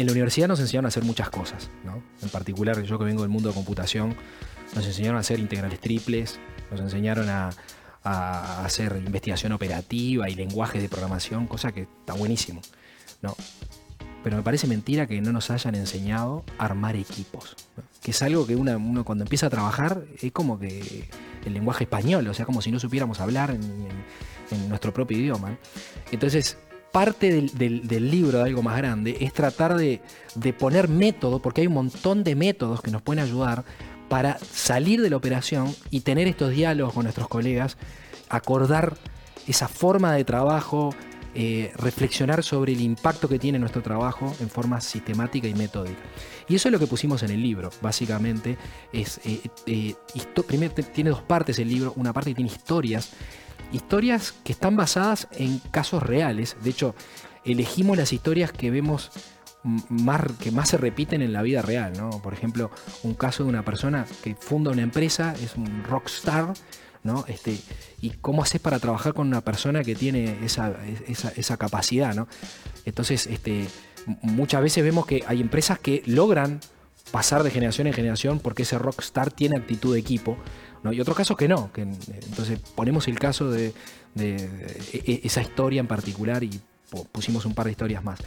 en 0.00 0.06
la 0.06 0.12
universidad 0.12 0.48
nos 0.48 0.60
enseñaron 0.60 0.86
a 0.86 0.88
hacer 0.88 1.04
muchas 1.04 1.28
cosas, 1.28 1.70
¿no? 1.84 2.02
En 2.22 2.30
particular, 2.30 2.82
yo 2.82 2.98
que 2.98 3.04
vengo 3.04 3.20
del 3.20 3.30
mundo 3.30 3.50
de 3.50 3.54
computación, 3.54 4.16
nos 4.74 4.86
enseñaron 4.86 5.18
a 5.18 5.20
hacer 5.20 5.38
integrales 5.38 5.78
triples, 5.78 6.40
nos 6.70 6.80
enseñaron 6.80 7.28
a, 7.28 7.50
hacer 8.02 8.96
investigación 9.04 9.52
operativa 9.52 10.30
y 10.30 10.34
lenguajes 10.34 10.80
de 10.80 10.88
programación, 10.88 11.46
cosa 11.46 11.70
que 11.70 11.82
está 11.82 12.14
buenísimo, 12.14 12.62
¿no? 13.20 13.36
Pero 14.24 14.38
me 14.38 14.42
parece 14.42 14.66
mentira 14.66 15.06
que 15.06 15.20
no 15.20 15.32
nos 15.32 15.50
hayan 15.50 15.74
enseñado 15.74 16.42
a 16.56 16.64
armar 16.64 16.96
equipos, 16.96 17.56
que 18.02 18.12
es 18.12 18.22
algo 18.22 18.46
que 18.46 18.56
uno 18.56 19.04
cuando 19.04 19.24
empieza 19.24 19.48
a 19.48 19.50
trabajar 19.50 20.04
es 20.22 20.32
como 20.32 20.58
que 20.58 21.10
el 21.44 21.52
lenguaje 21.52 21.84
español, 21.84 22.26
o 22.26 22.32
sea, 22.32 22.46
como 22.46 22.62
si 22.62 22.70
no 22.70 22.80
supiéramos 22.80 23.20
hablar 23.20 23.50
en, 23.50 23.60
nuestro 24.68 24.94
propio 24.94 25.18
idioma. 25.18 25.58
Entonces, 26.10 26.56
parte 26.92 27.48
del, 27.52 28.10
libro 28.10 28.38
de 28.38 28.44
algo 28.44 28.62
más 28.62 28.76
grande 28.76 29.16
es 29.20 29.32
tratar 29.32 29.76
de, 29.76 30.00
poner 30.58 30.88
método, 30.88 31.40
porque 31.40 31.62
hay 31.62 31.66
un 31.66 31.74
montón 31.74 32.24
de 32.24 32.34
métodos 32.34 32.80
que 32.80 32.90
nos 32.90 33.02
pueden 33.02 33.22
ayudar 33.22 33.64
para 34.08 34.38
salir 34.38 35.00
de 35.00 35.10
la 35.10 35.16
operación 35.16 35.74
y 35.90 36.00
tener 36.00 36.26
estos 36.26 36.50
diálogos 36.50 36.92
con 36.92 37.04
nuestros 37.04 37.28
colegas, 37.28 37.76
acordar 38.28 38.96
esa 39.46 39.68
forma 39.68 40.12
de 40.14 40.24
trabajo, 40.24 40.90
eh, 41.32 41.70
reflexionar 41.76 42.42
sobre 42.42 42.72
el 42.72 42.80
impacto 42.80 43.28
que 43.28 43.38
tiene 43.38 43.60
nuestro 43.60 43.82
trabajo 43.82 44.34
en 44.40 44.50
forma 44.50 44.80
sistemática 44.80 45.46
y 45.46 45.54
metódica. 45.54 46.00
Y 46.48 46.56
eso 46.56 46.68
es 46.68 46.72
lo 46.72 46.80
que 46.80 46.88
pusimos 46.88 47.22
en 47.22 47.30
el 47.30 47.40
libro, 47.40 47.70
básicamente. 47.80 48.58
Es, 48.92 49.20
eh, 49.24 49.40
eh, 49.66 49.94
primero 50.46 50.74
tiene 50.92 51.10
dos 51.10 51.22
partes 51.22 51.60
el 51.60 51.68
libro, 51.68 51.92
una 51.94 52.12
parte 52.12 52.34
tiene 52.34 52.50
historias, 52.50 53.12
historias 53.72 54.32
que 54.44 54.52
están 54.52 54.76
basadas 54.76 55.28
en 55.32 55.58
casos 55.70 56.02
reales. 56.02 56.56
De 56.62 56.70
hecho, 56.70 56.94
elegimos 57.44 57.96
las 57.96 58.12
historias 58.12 58.52
que 58.52 58.70
vemos 58.70 59.10
más, 59.62 60.22
que 60.40 60.50
más 60.50 60.70
se 60.70 60.76
repiten 60.78 61.22
en 61.22 61.32
la 61.32 61.42
vida 61.42 61.62
real. 61.62 61.92
¿no? 61.96 62.10
Por 62.22 62.32
ejemplo, 62.32 62.70
un 63.02 63.14
caso 63.14 63.44
de 63.44 63.50
una 63.50 63.64
persona 63.64 64.06
que 64.22 64.34
funda 64.34 64.70
una 64.70 64.82
empresa, 64.82 65.34
es 65.42 65.56
un 65.56 65.84
rockstar, 65.84 66.52
¿no? 67.02 67.24
Este, 67.28 67.58
y 68.00 68.10
cómo 68.10 68.42
haces 68.42 68.60
para 68.60 68.78
trabajar 68.78 69.14
con 69.14 69.26
una 69.26 69.40
persona 69.40 69.82
que 69.82 69.94
tiene 69.94 70.44
esa, 70.44 70.74
esa, 71.08 71.32
esa 71.34 71.56
capacidad, 71.56 72.14
¿no? 72.14 72.28
Entonces, 72.84 73.26
este, 73.26 73.66
muchas 74.22 74.62
veces 74.62 74.84
vemos 74.84 75.06
que 75.06 75.24
hay 75.26 75.40
empresas 75.40 75.78
que 75.78 76.02
logran 76.06 76.60
pasar 77.10 77.42
de 77.42 77.50
generación 77.50 77.86
en 77.86 77.92
generación 77.92 78.38
porque 78.38 78.62
ese 78.62 78.78
rockstar 78.78 79.30
tiene 79.30 79.56
actitud 79.56 79.94
de 79.94 80.00
equipo. 80.00 80.36
Y 80.92 80.98
otros 81.00 81.16
casos 81.16 81.36
que 81.36 81.46
no, 81.48 81.70
entonces 81.82 82.58
ponemos 82.74 83.06
el 83.08 83.18
caso 83.18 83.50
de, 83.50 83.74
de- 84.14 84.80
e- 84.92 85.20
esa 85.24 85.42
historia 85.42 85.78
en 85.80 85.86
particular 85.86 86.42
y 86.42 86.48
pu- 86.90 87.06
pusimos 87.12 87.44
un 87.44 87.54
par 87.54 87.66
de 87.66 87.72
historias 87.72 88.02
más. 88.02 88.18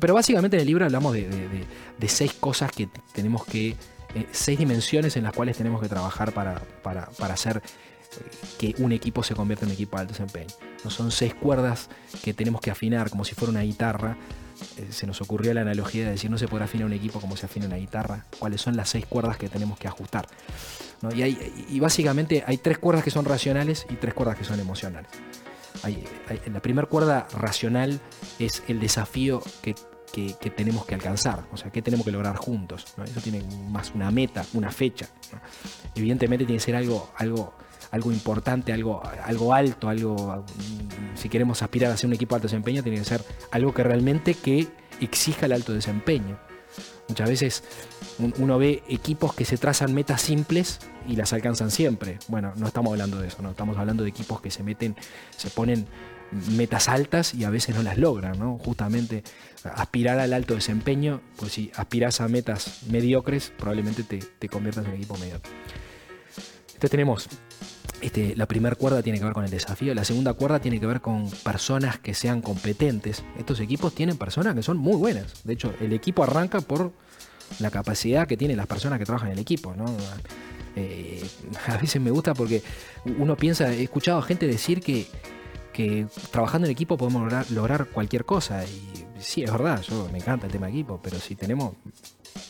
Pero 0.00 0.14
básicamente 0.14 0.56
en 0.56 0.60
el 0.60 0.66
libro 0.68 0.84
hablamos 0.84 1.14
de, 1.14 1.26
seis 2.08 2.32
cosas 2.34 2.70
que 2.70 2.88
tenemos 3.12 3.44
que, 3.44 3.70
eh, 4.14 4.26
seis 4.30 4.56
dimensiones 4.58 5.16
en 5.16 5.24
las 5.24 5.32
cuales 5.32 5.56
tenemos 5.56 5.82
que 5.82 5.88
trabajar 5.88 6.30
para, 6.32 6.60
para, 6.84 7.06
para 7.18 7.34
hacer 7.34 7.60
que 8.58 8.74
un 8.78 8.92
equipo 8.92 9.22
se 9.22 9.34
convierta 9.34 9.64
en 9.64 9.70
un 9.70 9.74
equipo 9.74 9.96
de 9.96 10.02
alto 10.02 10.12
desempeño. 10.12 10.54
No 10.84 10.90
son 10.90 11.10
seis 11.10 11.34
cuerdas 11.34 11.88
que 12.22 12.34
tenemos 12.34 12.60
que 12.60 12.70
afinar 12.70 13.10
como 13.10 13.24
si 13.24 13.34
fuera 13.34 13.50
una 13.50 13.62
guitarra. 13.62 14.16
Eh, 14.78 14.88
se 14.90 15.06
nos 15.06 15.20
ocurrió 15.20 15.52
la 15.52 15.60
analogía 15.62 16.04
de 16.04 16.10
decir 16.12 16.30
no 16.30 16.38
se 16.38 16.48
puede 16.48 16.64
afinar 16.64 16.86
un 16.86 16.92
equipo 16.94 17.20
como 17.20 17.36
se 17.36 17.46
afina 17.46 17.66
una 17.66 17.76
guitarra. 17.76 18.24
¿Cuáles 18.38 18.60
son 18.60 18.76
las 18.76 18.88
seis 18.88 19.04
cuerdas 19.06 19.36
que 19.36 19.48
tenemos 19.48 19.78
que 19.78 19.88
ajustar? 19.88 20.26
Y, 21.14 21.22
hay- 21.22 21.78
básicamente 21.80 22.42
hay 22.46 22.56
tres 22.58 22.78
cuerdas 22.78 23.04
que 23.04 23.10
son 23.10 23.24
racionales 23.26 23.86
y 23.90 23.94
tres 23.96 24.14
cuerdas 24.14 24.36
que 24.38 24.44
son 24.44 24.58
emocionales. 24.58 25.10
Hay- 25.82 26.04
hay- 26.28 26.40
la 26.50 26.60
primera 26.62 26.86
cuerda 26.88 27.28
racional 27.38 28.00
es 28.38 28.62
el 28.68 28.80
desafío 28.80 29.42
que, 29.60 29.74
que- 30.12 30.32
tenemos 30.50 30.86
que 30.86 30.94
alcanzar, 30.94 31.44
o 31.52 31.58
sea, 31.58 31.70
que 31.70 31.82
tenemos 31.82 32.06
que 32.06 32.12
lograr 32.12 32.36
juntos. 32.36 32.86
¿no? 32.96 33.04
Eso 33.04 33.20
tiene 33.20 33.42
más 33.68 33.92
una 33.94 34.10
meta, 34.10 34.46
una 34.54 34.72
fecha. 34.72 35.06
Evidentemente 35.94 36.46
tiene 36.46 36.58
que 36.58 36.64
ser 36.64 36.76
algo, 36.76 37.10
algo 37.96 38.12
importante, 38.12 38.72
algo, 38.72 39.02
algo 39.24 39.52
alto, 39.52 39.88
algo. 39.88 40.44
Si 41.16 41.28
queremos 41.28 41.62
aspirar 41.62 41.90
a 41.90 41.96
ser 41.96 42.06
un 42.06 42.12
equipo 42.14 42.34
de 42.34 42.36
alto 42.36 42.48
desempeño, 42.48 42.82
tiene 42.82 42.98
que 42.98 43.04
ser 43.04 43.22
algo 43.50 43.74
que 43.74 43.82
realmente 43.82 44.34
que 44.34 44.68
exija 45.00 45.46
el 45.46 45.52
alto 45.52 45.72
desempeño. 45.72 46.38
Muchas 47.08 47.28
veces 47.28 47.64
un- 48.18 48.34
uno 48.38 48.58
ve 48.58 48.82
equipos 48.88 49.34
que 49.34 49.44
se 49.44 49.56
trazan 49.58 49.94
metas 49.94 50.20
simples 50.22 50.78
y 51.08 51.16
las 51.16 51.32
alcanzan 51.32 51.70
siempre. 51.70 52.18
Bueno, 52.28 52.52
no 52.56 52.66
estamos 52.66 52.92
hablando 52.92 53.18
de 53.20 53.28
eso, 53.28 53.42
no 53.42 53.50
estamos 53.50 53.76
hablando 53.78 54.02
de 54.02 54.10
equipos 54.10 54.40
que 54.40 54.50
se 54.50 54.62
meten, 54.62 54.96
se 55.36 55.50
ponen 55.50 55.86
metas 56.56 56.88
altas 56.88 57.34
y 57.34 57.44
a 57.44 57.50
veces 57.50 57.76
no 57.76 57.82
las 57.84 57.96
logran, 57.98 58.38
¿no? 58.38 58.58
Justamente 58.58 59.22
aspirar 59.62 60.18
al 60.18 60.32
alto 60.32 60.54
desempeño, 60.54 61.20
pues 61.36 61.52
si 61.52 61.70
aspiras 61.76 62.20
a 62.20 62.26
metas 62.28 62.82
mediocres, 62.90 63.52
probablemente 63.56 64.02
te, 64.02 64.18
te 64.18 64.48
conviertas 64.48 64.84
en 64.86 64.94
equipo 64.94 65.16
mediocre. 65.18 65.52
Entonces 66.66 66.90
tenemos 66.90 67.28
este, 68.00 68.36
la 68.36 68.46
primera 68.46 68.76
cuerda 68.76 69.02
tiene 69.02 69.18
que 69.18 69.24
ver 69.24 69.34
con 69.34 69.44
el 69.44 69.50
desafío, 69.50 69.94
la 69.94 70.04
segunda 70.04 70.34
cuerda 70.34 70.60
tiene 70.60 70.78
que 70.78 70.86
ver 70.86 71.00
con 71.00 71.30
personas 71.30 71.98
que 71.98 72.14
sean 72.14 72.42
competentes. 72.42 73.22
Estos 73.38 73.60
equipos 73.60 73.94
tienen 73.94 74.18
personas 74.18 74.54
que 74.54 74.62
son 74.62 74.76
muy 74.76 74.96
buenas. 74.96 75.44
De 75.44 75.54
hecho, 75.54 75.72
el 75.80 75.92
equipo 75.92 76.22
arranca 76.22 76.60
por 76.60 76.92
la 77.58 77.70
capacidad 77.70 78.26
que 78.26 78.36
tienen 78.36 78.56
las 78.56 78.66
personas 78.66 78.98
que 78.98 79.04
trabajan 79.04 79.28
en 79.28 79.34
el 79.34 79.38
equipo. 79.38 79.74
Eh, 80.76 81.26
a 81.66 81.78
veces 81.78 82.00
me 82.02 82.10
gusta 82.10 82.34
porque 82.34 82.62
uno 83.18 83.36
piensa, 83.36 83.72
he 83.72 83.84
escuchado 83.84 84.18
a 84.18 84.22
gente 84.22 84.46
decir 84.46 84.80
que, 84.80 85.06
que 85.72 86.06
trabajando 86.30 86.66
en 86.66 86.72
equipo 86.72 86.96
podemos 86.98 87.22
lograr, 87.22 87.50
lograr 87.50 87.86
cualquier 87.86 88.24
cosa. 88.24 88.64
Y 88.64 89.06
sí, 89.18 89.42
es 89.42 89.50
verdad, 89.50 89.80
yo 89.82 90.08
me 90.12 90.18
encanta 90.18 90.46
el 90.46 90.52
tema 90.52 90.66
de 90.66 90.72
equipo, 90.72 91.00
pero 91.02 91.18
si 91.18 91.34
tenemos 91.34 91.74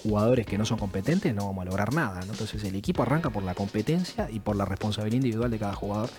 jugadores 0.03 0.47
que 0.47 0.59
no 0.59 0.65
son 0.65 0.79
competentes, 0.79 1.35
no 1.35 1.47
vamos 1.47 1.63
a 1.63 1.65
lograr 1.67 1.93
nada. 1.95 2.21
¿no? 2.25 2.33
Entonces 2.33 2.63
el 2.65 2.75
equipo 2.75 3.03
arranca 3.03 3.31
por 3.31 3.43
la 3.43 3.55
competencia 3.55 4.29
y 4.31 4.41
por 4.41 4.57
la 4.57 4.65
responsabilidad 4.65 5.17
individual 5.17 5.51
de 5.51 5.59
cada 5.59 5.75
jugador. 5.75 6.11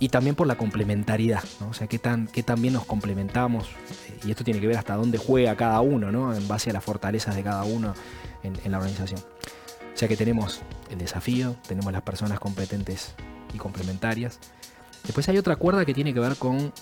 Y 0.00 0.10
también 0.10 0.36
por 0.36 0.46
la 0.46 0.56
complementariedad, 0.56 1.42
¿no? 1.60 1.70
O 1.70 1.72
sea, 1.74 1.88
qué 1.88 1.98
tan, 1.98 2.28
qué 2.28 2.42
tan 2.44 2.60
bien 2.62 2.74
nos 2.74 2.84
complementamos. 2.84 3.66
eh, 4.08 4.20
Y 4.26 4.30
esto 4.30 4.44
tiene 4.44 4.60
que 4.60 4.66
ver 4.68 4.76
hasta 4.76 4.94
dónde 4.94 5.18
juega 5.18 5.56
cada 5.56 5.80
uno, 5.80 6.12
¿no? 6.12 6.34
En 6.34 6.46
base 6.46 6.70
a 6.70 6.72
las 6.72 6.84
fortalezas 6.84 7.34
de 7.34 7.42
cada 7.42 7.64
uno 7.64 7.94
en, 8.44 8.52
en 8.64 8.70
la 8.70 8.78
organización. 8.78 9.20
O 9.20 9.98
sea 9.98 10.06
que 10.06 10.16
tenemos 10.16 10.60
el 10.90 10.98
desafío, 10.98 11.56
tenemos 11.66 11.92
las 11.92 12.02
personas 12.02 12.38
competentes 12.38 13.14
y 13.52 13.58
complementarias. 13.58 14.38
Después 15.02 15.28
hay 15.28 15.38
otra 15.38 15.56
cuerda 15.56 15.84
que 15.84 15.94
tiene 15.94 16.14
que 16.14 16.20
ver 16.20 16.36
con 16.36 16.72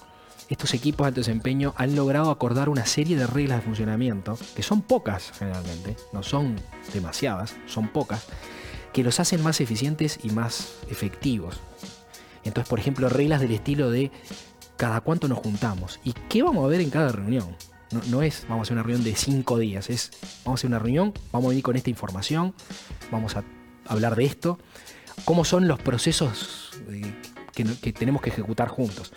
estos 0.49 0.75
equipos 0.75 1.05
de 1.05 1.09
alto 1.09 1.21
desempeño 1.21 1.75
han 1.77 1.97
logrado 1.97 2.31
acordar 2.31 2.69
una 2.69 2.87
serie 2.87 3.17
de 3.17 3.27
reglas 3.27 3.59
de 3.59 3.65
funcionamiento, 3.65 4.39
que 4.55 4.63
son 4.63 4.83
pocas 4.83 5.33
generalmente, 5.39 5.97
no 6.13 6.23
son 6.23 6.57
demasiadas, 6.93 7.57
son 7.67 7.89
pocas, 7.89 8.27
que 8.93 9.03
los 9.03 9.19
hacen 9.19 9.43
más 9.43 9.61
eficientes 9.61 10.21
y 10.23 10.31
más 10.31 10.75
efectivos. 10.89 11.61
Entonces, 12.45 12.69
por 12.69 12.79
ejemplo, 12.79 13.09
reglas 13.09 13.41
del 13.41 13.53
estilo 13.53 13.91
de 13.91 14.13
cada 14.77 15.01
cuánto 15.01 15.27
nos 15.27 15.39
juntamos 15.39 15.99
y 16.05 16.13
qué 16.29 16.43
vamos 16.43 16.65
a 16.65 16.69
ver 16.69 16.81
en 16.81 16.91
cada 16.91 17.11
reunión. 17.11 17.57
No, 17.91 18.01
no 18.09 18.23
es 18.23 18.47
vamos 18.49 18.61
a 18.61 18.63
hacer 18.63 18.75
una 18.75 18.83
reunión 18.83 19.05
de 19.05 19.15
cinco 19.15 19.59
días, 19.59 19.91
es 19.91 20.11
vamos 20.45 20.59
a 20.59 20.61
hacer 20.61 20.69
una 20.69 20.79
reunión, 20.79 21.13
vamos 21.33 21.47
a 21.47 21.49
venir 21.51 21.65
con 21.65 21.77
esta 21.77 21.91
información, 21.91 22.55
vamos 23.11 23.37
a 23.37 23.45
hablar 23.87 24.17
de 24.17 24.25
esto, 24.25 24.59
cómo 25.25 25.45
son 25.45 25.67
los 25.69 25.81
procesos 25.81 26.71
eh, 26.91 27.15
que, 27.53 27.65
que 27.65 27.93
tenemos 27.93 28.23
que 28.23 28.31
ejecutar 28.31 28.69
juntos 28.69 29.13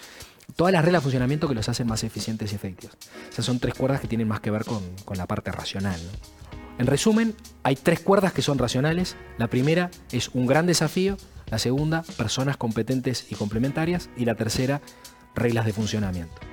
todas 0.60 0.74
las 0.74 0.84
reglas 0.84 1.02
de 1.02 1.04
funcionamiento 1.04 1.48
que 1.48 1.56
los 1.56 1.70
hacen 1.70 1.88
más 1.88 2.04
eficientes 2.04 2.52
y 2.52 2.56
efectivos. 2.56 2.98
O 3.30 3.32
sea, 3.32 3.46
son 3.46 3.60
tres 3.60 3.76
cuerdas 3.76 4.02
que 4.02 4.10
tienen 4.10 4.28
más 4.28 4.42
que 4.42 4.52
ver 4.52 4.66
con, 4.66 4.84
con 5.06 5.18
la 5.18 5.26
parte 5.26 5.54
racional. 5.54 5.98
En 6.78 6.86
resumen, 6.86 7.34
hay 7.64 7.78
tres 7.78 8.02
cuerdas 8.02 8.34
que 8.34 8.42
son 8.42 8.58
racionales. 8.58 9.16
La 9.38 9.48
primera 9.48 9.90
es 10.12 10.28
un 10.34 10.48
gran 10.48 10.66
desafío, 10.66 11.16
la 11.50 11.60
segunda, 11.60 12.04
personas 12.18 12.58
competentes 12.58 13.28
y 13.30 13.36
complementarias, 13.36 14.10
y 14.18 14.26
la 14.26 14.36
tercera, 14.36 14.82
reglas 15.34 15.66
de 15.66 15.72
funcionamiento. 15.72 16.49